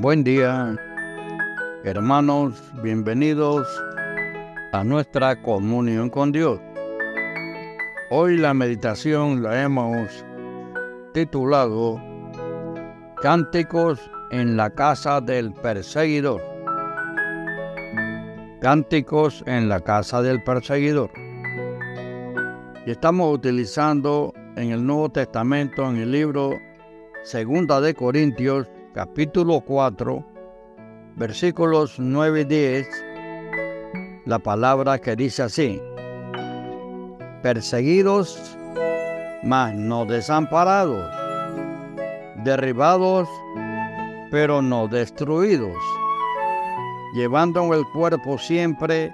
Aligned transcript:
Buen 0.00 0.22
día, 0.22 0.76
hermanos, 1.82 2.62
bienvenidos 2.84 3.66
a 4.70 4.84
nuestra 4.84 5.42
comunión 5.42 6.08
con 6.08 6.30
Dios. 6.30 6.60
Hoy 8.08 8.36
la 8.36 8.54
meditación 8.54 9.42
la 9.42 9.60
hemos 9.60 10.24
titulado 11.12 12.00
Cánticos 13.20 13.98
en 14.30 14.56
la 14.56 14.70
casa 14.70 15.20
del 15.20 15.52
perseguidor. 15.52 16.40
Cánticos 18.60 19.42
en 19.48 19.68
la 19.68 19.80
casa 19.80 20.22
del 20.22 20.44
perseguidor. 20.44 21.10
Y 22.86 22.92
estamos 22.92 23.34
utilizando 23.34 24.32
en 24.54 24.70
el 24.70 24.86
Nuevo 24.86 25.08
Testamento, 25.08 25.90
en 25.90 25.96
el 25.96 26.12
libro 26.12 26.56
Segunda 27.24 27.80
de 27.80 27.94
Corintios, 27.94 28.68
capítulo 28.94 29.60
4, 29.60 30.24
versículos 31.16 31.98
9 31.98 32.40
y 32.40 32.44
10, 32.44 32.88
la 34.24 34.38
palabra 34.38 34.98
que 34.98 35.14
dice 35.14 35.42
así, 35.42 35.80
perseguidos, 37.42 38.56
mas 39.42 39.74
no 39.74 40.06
desamparados, 40.06 41.04
derribados, 42.44 43.28
pero 44.30 44.62
no 44.62 44.88
destruidos, 44.88 45.76
llevando 47.14 47.62
en 47.64 47.74
el 47.74 47.84
cuerpo 47.92 48.38
siempre 48.38 49.12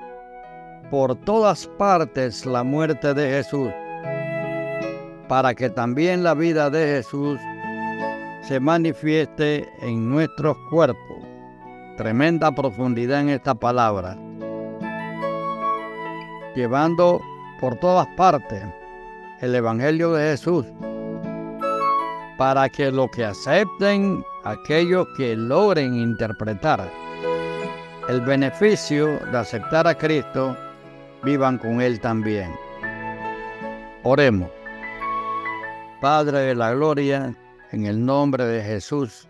por 0.91 1.17
todas 1.17 1.67
partes 1.67 2.47
la 2.47 2.63
muerte 2.63 3.13
de 3.13 3.29
Jesús, 3.29 3.73
para 5.29 5.55
que 5.55 5.69
también 5.69 6.23
la 6.23 6.35
vida 6.35 6.71
de 6.71 6.97
Jesús 6.97 7.41
se 8.47 8.61
manifieste 8.61 9.69
en 9.81 10.11
nuestros 10.11 10.57
cuerpos. 10.71 11.19
Tremenda 11.97 12.53
profundidad 12.53 13.21
en 13.21 13.31
esta 13.31 13.55
palabra. 13.55 14.17
Llevando 16.55 17.21
por 17.61 17.77
todas 17.81 18.07
partes 18.17 18.63
el 19.41 19.55
Evangelio 19.55 20.13
de 20.13 20.31
Jesús 20.31 20.67
para 22.37 22.69
que 22.69 22.91
lo 22.91 23.09
que 23.11 23.25
acepten 23.25 24.23
aquellos 24.45 25.07
que 25.17 25.37
logren 25.37 25.95
interpretar 25.95 26.91
el 28.09 28.21
beneficio 28.21 29.19
de 29.31 29.39
aceptar 29.39 29.87
a 29.87 29.95
Cristo, 29.95 30.57
vivan 31.23 31.57
con 31.57 31.81
Él 31.81 32.01
también. 32.01 32.55
Oremos. 34.03 34.51
Padre 36.03 36.41
de 36.41 36.55
la 36.55 36.75
Gloria, 36.75 37.35
en 37.75 37.87
el 37.87 38.05
nombre 38.05 38.45
de 38.45 38.63
Jesús. 38.63 39.27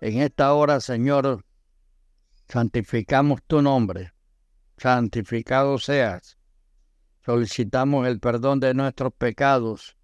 En 0.00 0.22
esta 0.22 0.54
hora, 0.54 0.80
Señor, 0.80 1.44
santificamos 2.48 3.42
tu 3.46 3.60
nombre. 3.60 4.14
Santificado 4.78 5.76
seas. 5.76 6.38
Solicitamos 7.22 8.08
el 8.08 8.18
perdón 8.18 8.60
de 8.60 8.72
nuestros 8.72 9.12
pecados 9.12 9.94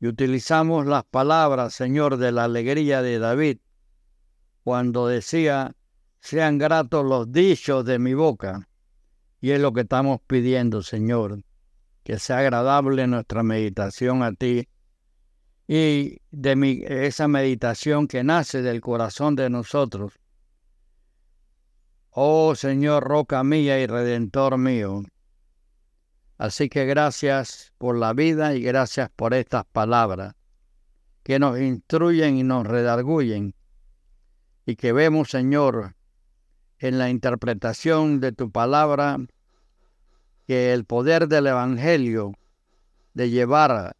y 0.00 0.06
utilizamos 0.06 0.86
las 0.86 1.04
palabras, 1.04 1.74
Señor, 1.74 2.16
de 2.16 2.32
la 2.32 2.44
alegría 2.44 3.02
de 3.02 3.18
David, 3.18 3.58
cuando 4.64 5.06
decía, 5.06 5.72
sean 6.20 6.56
gratos 6.56 7.04
los 7.04 7.30
dichos 7.30 7.84
de 7.84 7.98
mi 7.98 8.14
boca. 8.14 8.66
Y 9.42 9.50
es 9.50 9.60
lo 9.60 9.74
que 9.74 9.82
estamos 9.82 10.20
pidiendo, 10.26 10.80
Señor, 10.80 11.42
que 12.02 12.18
sea 12.18 12.38
agradable 12.38 13.06
nuestra 13.06 13.42
meditación 13.42 14.22
a 14.22 14.32
ti 14.32 14.68
y 15.68 16.18
de 16.30 16.56
mi, 16.56 16.82
esa 16.86 17.28
meditación 17.28 18.06
que 18.06 18.22
nace 18.22 18.62
del 18.62 18.80
corazón 18.80 19.34
de 19.34 19.50
nosotros. 19.50 20.12
Oh 22.10 22.54
Señor, 22.54 23.04
roca 23.04 23.42
mía 23.42 23.80
y 23.80 23.86
redentor 23.86 24.58
mío. 24.58 25.02
Así 26.38 26.68
que 26.68 26.84
gracias 26.84 27.72
por 27.78 27.96
la 27.96 28.12
vida 28.12 28.54
y 28.54 28.62
gracias 28.62 29.10
por 29.14 29.34
estas 29.34 29.64
palabras 29.66 30.34
que 31.22 31.38
nos 31.38 31.58
instruyen 31.58 32.36
y 32.36 32.42
nos 32.42 32.66
redarguyen 32.66 33.54
y 34.64 34.76
que 34.76 34.92
vemos, 34.92 35.30
Señor, 35.30 35.94
en 36.78 36.98
la 36.98 37.08
interpretación 37.08 38.20
de 38.20 38.32
tu 38.32 38.50
palabra 38.50 39.16
que 40.46 40.72
el 40.72 40.84
poder 40.84 41.26
del 41.28 41.48
Evangelio 41.48 42.34
de 43.14 43.30
llevar 43.30 43.96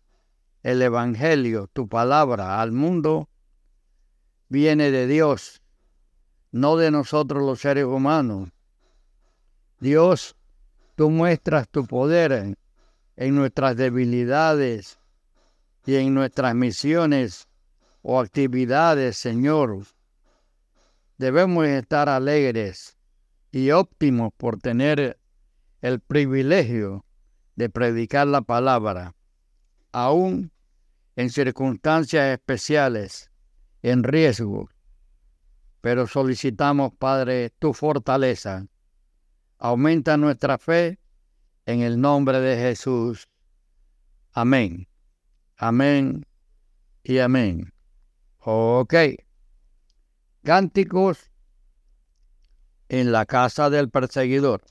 el 0.67 0.83
Evangelio, 0.83 1.69
tu 1.73 1.87
palabra 1.87 2.61
al 2.61 2.73
mundo, 2.73 3.29
viene 4.49 4.91
de 4.91 5.07
Dios, 5.07 5.63
no 6.51 6.77
de 6.77 6.91
nosotros 6.91 7.41
los 7.45 7.61
seres 7.61 7.85
humanos. 7.85 8.49
Dios, 9.79 10.35
tú 10.97 11.09
muestras 11.09 11.69
tu 11.69 11.87
poder 11.87 12.57
en, 13.15 13.35
nuestras 13.37 13.77
debilidades 13.77 14.99
y 15.87 15.95
en 15.95 16.13
nuestras 16.15 16.53
misiones 16.57 17.47
o 18.03 18.19
actividades, 18.19 19.17
Señor. 19.17 19.85
Debemos 21.17 21.65
estar 21.69 22.09
alegres 22.09 22.97
y 23.53 23.71
óptimos 23.71 24.33
por 24.37 24.59
tener 24.59 25.17
el 25.81 26.01
privilegio 26.01 27.05
de 27.55 27.71
predicar 27.71 28.27
la 28.27 28.41
palabra, 28.41 29.15
aún 29.93 30.51
en 31.17 31.31
circunstancias 31.31 32.33
especiales, 32.39 33.31
en 33.83 34.03
riesgo. 34.03 34.69
Pero 35.81 36.07
solicitamos, 36.07 36.93
Padre, 36.99 37.51
tu 37.59 37.73
fortaleza. 37.73 38.67
Aumenta 39.59 40.17
nuestra 40.17 40.59
fe 40.59 40.99
en 41.65 41.81
el 41.81 42.01
nombre 42.01 42.41
de 42.41 42.57
Jesús. 42.57 43.29
Amén. 44.33 44.87
Amén 45.57 46.27
y 47.03 47.19
amén. 47.19 47.73
Ok. 48.39 48.95
Cánticos 50.43 51.31
en 52.89 53.11
la 53.11 53.25
casa 53.25 53.71
del 53.71 53.91
perseguidor. 53.91 54.63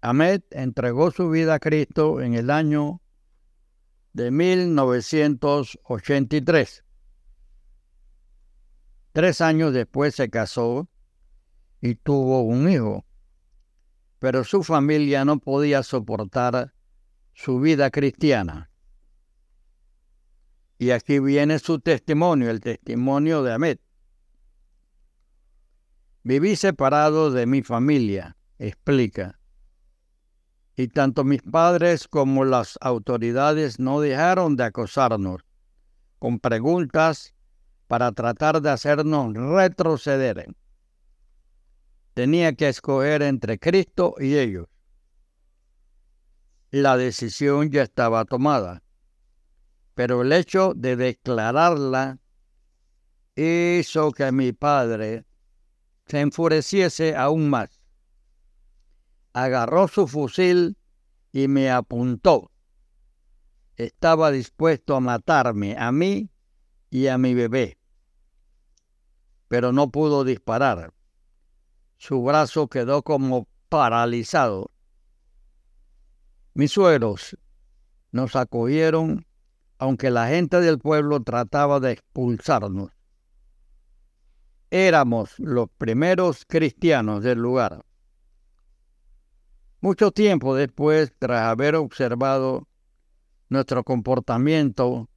Ahmed 0.00 0.42
entregó 0.50 1.10
su 1.10 1.30
vida 1.30 1.54
a 1.54 1.58
Cristo 1.58 2.20
en 2.20 2.34
el 2.34 2.50
año 2.50 3.00
de 4.12 4.30
1983. 4.30 6.84
Tres 9.12 9.40
años 9.40 9.72
después 9.72 10.14
se 10.14 10.28
casó 10.30 10.88
y 11.80 11.96
tuvo 11.96 12.42
un 12.42 12.70
hijo, 12.70 13.04
pero 14.18 14.44
su 14.44 14.62
familia 14.62 15.24
no 15.24 15.38
podía 15.38 15.82
soportar 15.82 16.74
su 17.34 17.58
vida 17.60 17.90
cristiana. 17.90 18.70
Y 20.78 20.90
aquí 20.90 21.18
viene 21.18 21.58
su 21.58 21.78
testimonio, 21.78 22.50
el 22.50 22.60
testimonio 22.60 23.42
de 23.42 23.52
Ahmed. 23.52 23.78
Viví 26.24 26.56
separado 26.56 27.30
de 27.30 27.46
mi 27.46 27.62
familia, 27.62 28.36
explica 28.58 29.38
y 30.76 30.88
tanto 30.88 31.24
mis 31.24 31.42
padres 31.42 32.08
como 32.08 32.44
las 32.44 32.78
autoridades 32.80 33.78
no 33.78 34.00
dejaron 34.00 34.56
de 34.56 34.64
acosarnos 34.64 35.42
con 36.18 36.38
preguntas 36.38 37.34
para 37.88 38.12
tratar 38.12 38.62
de 38.62 38.70
hacernos 38.70 39.34
retroceder. 39.34 40.54
Tenía 42.14 42.54
que 42.54 42.68
escoger 42.68 43.22
entre 43.22 43.58
Cristo 43.58 44.14
y 44.18 44.36
ellos. 44.36 44.66
La 46.70 46.96
decisión 46.96 47.70
ya 47.70 47.82
estaba 47.82 48.24
tomada, 48.24 48.82
pero 49.94 50.22
el 50.22 50.32
hecho 50.32 50.72
de 50.74 50.96
declararla 50.96 52.18
hizo 53.34 54.12
que 54.12 54.32
mi 54.32 54.52
padre 54.52 55.26
se 56.06 56.20
enfureciese 56.20 57.14
aún 57.14 57.50
más 57.50 57.81
agarró 59.32 59.88
su 59.88 60.06
fusil 60.06 60.76
y 61.32 61.48
me 61.48 61.70
apuntó. 61.70 62.50
Estaba 63.76 64.30
dispuesto 64.30 64.96
a 64.96 65.00
matarme 65.00 65.76
a 65.78 65.92
mí 65.92 66.30
y 66.90 67.06
a 67.06 67.18
mi 67.18 67.34
bebé, 67.34 67.78
pero 69.48 69.72
no 69.72 69.90
pudo 69.90 70.24
disparar. 70.24 70.92
Su 71.96 72.22
brazo 72.22 72.68
quedó 72.68 73.02
como 73.02 73.48
paralizado. 73.68 74.70
Mis 76.54 76.72
suegros 76.72 77.36
nos 78.10 78.36
acogieron 78.36 79.26
aunque 79.82 80.12
la 80.12 80.28
gente 80.28 80.60
del 80.60 80.78
pueblo 80.78 81.24
trataba 81.24 81.80
de 81.80 81.90
expulsarnos. 81.90 82.92
Éramos 84.70 85.36
los 85.38 85.70
primeros 85.76 86.44
cristianos 86.46 87.24
del 87.24 87.40
lugar. 87.40 87.84
Mucho 89.82 90.12
tiempo 90.12 90.54
después, 90.54 91.12
tras 91.18 91.42
haber 91.42 91.74
observado 91.74 92.68
nuestro 93.48 93.82
comportamiento, 93.82 95.10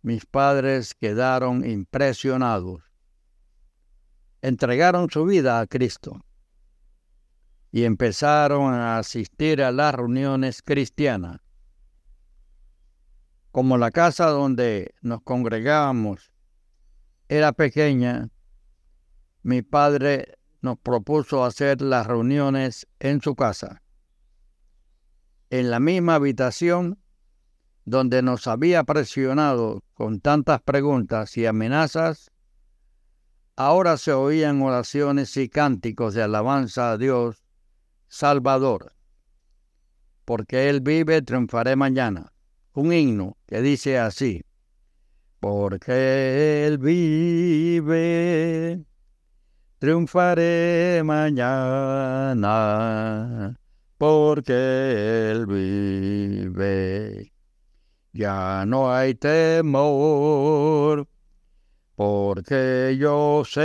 mis 0.00 0.24
padres 0.24 0.94
quedaron 0.94 1.68
impresionados. 1.68 2.82
Entregaron 4.40 5.10
su 5.10 5.26
vida 5.26 5.60
a 5.60 5.66
Cristo 5.66 6.24
y 7.72 7.84
empezaron 7.84 8.72
a 8.72 8.96
asistir 8.96 9.62
a 9.62 9.70
las 9.70 9.94
reuniones 9.94 10.62
cristianas. 10.62 11.42
Como 13.50 13.76
la 13.76 13.90
casa 13.90 14.28
donde 14.28 14.94
nos 15.02 15.20
congregábamos 15.20 16.32
era 17.28 17.52
pequeña, 17.52 18.30
mi 19.42 19.60
padre 19.60 20.38
nos 20.64 20.78
propuso 20.78 21.44
hacer 21.44 21.82
las 21.82 22.06
reuniones 22.06 22.88
en 22.98 23.20
su 23.20 23.36
casa, 23.36 23.82
en 25.50 25.70
la 25.70 25.78
misma 25.78 26.14
habitación 26.16 26.98
donde 27.84 28.22
nos 28.22 28.46
había 28.46 28.82
presionado 28.84 29.84
con 29.92 30.20
tantas 30.20 30.62
preguntas 30.62 31.36
y 31.36 31.44
amenazas, 31.44 32.30
ahora 33.56 33.98
se 33.98 34.12
oían 34.12 34.62
oraciones 34.62 35.36
y 35.36 35.50
cánticos 35.50 36.14
de 36.14 36.22
alabanza 36.22 36.92
a 36.92 36.98
Dios 36.98 37.44
Salvador, 38.08 38.94
porque 40.24 40.70
Él 40.70 40.80
vive, 40.80 41.20
triunfaré 41.20 41.76
mañana. 41.76 42.32
Un 42.72 42.92
himno 42.92 43.36
que 43.46 43.60
dice 43.60 43.98
así, 43.98 44.44
porque 45.40 46.66
Él 46.66 46.78
vive, 46.78 48.02
triunfaré 49.78 51.02
mañana, 51.04 52.44
porque 53.98 55.30
Él 55.32 55.46
vive. 55.46 57.32
Ya 58.12 58.64
no 58.66 58.92
hay 58.94 59.14
temor, 59.14 61.08
porque 61.96 62.96
yo 62.98 63.42
sé 63.44 63.60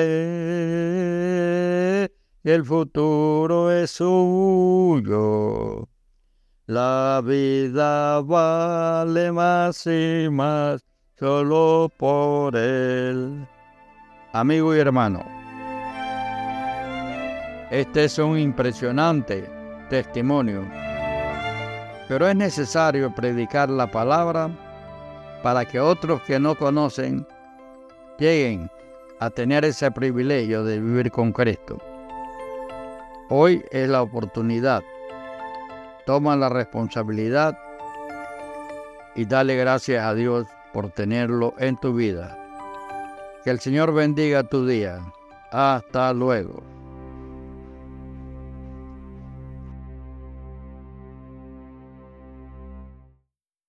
que 2.44 2.56
el 2.56 2.66
futuro 2.66 3.72
es 3.72 3.92
suyo. 3.92 5.88
La 6.66 7.22
vida 7.26 8.22
vale 8.22 9.32
más 9.32 9.86
y 9.88 10.28
más 10.32 10.84
solo 11.18 11.92
por 11.98 12.56
él. 12.56 13.48
Amigo 14.34 14.76
y 14.76 14.80
hermano, 14.80 15.39
este 17.72 18.06
es 18.06 18.18
un 18.18 18.38
impresionante 18.38 19.50
testimonio 19.90 20.66
pero 22.10 22.28
es 22.28 22.36
necesario 22.36 23.14
predicar 23.14 23.70
la 23.70 23.90
palabra 23.90 24.50
para 25.44 25.64
que 25.64 25.80
otros 25.80 26.22
que 26.24 26.40
no 26.40 26.56
conocen 26.56 27.26
lleguen 28.18 28.70
a 29.20 29.30
tener 29.30 29.64
ese 29.64 29.92
privilegio 29.92 30.64
de 30.64 30.80
vivir 30.80 31.12
con 31.12 31.32
Cristo. 31.32 31.78
Hoy 33.30 33.64
es 33.70 33.88
la 33.88 34.02
oportunidad. 34.02 34.82
Toma 36.08 36.36
la 36.36 36.50
responsabilidad 36.50 37.58
y 39.16 39.26
dale 39.26 39.56
gracias 39.56 40.04
a 40.04 40.16
Dios 40.16 40.48
por 40.74 40.90
tenerlo 40.90 41.54
en 41.60 41.78
tu 41.78 41.94
vida. 41.94 42.36
Que 43.44 43.52
el 43.52 43.60
Señor 43.60 43.94
bendiga 43.94 44.42
tu 44.44 44.66
día. 44.66 45.00
Hasta 45.52 46.12
luego. 46.14 46.79